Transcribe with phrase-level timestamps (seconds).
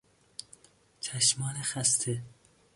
[0.99, 2.21] چشمان خسته